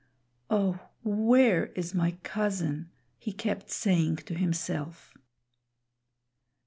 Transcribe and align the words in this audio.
"Oh, 0.49 0.79
where 1.03 1.67
is 1.75 1.93
my 1.93 2.13
cousin?" 2.23 2.89
he 3.19 3.31
kept 3.31 3.69
saying 3.69 4.15
to 4.15 4.33
himself. 4.33 5.13